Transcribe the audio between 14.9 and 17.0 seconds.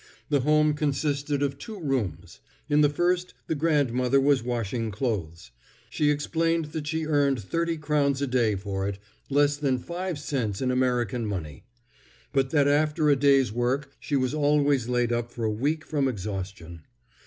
up for a week from exhaustion.